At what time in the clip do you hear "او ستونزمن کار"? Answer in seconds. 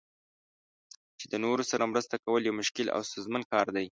2.95-3.67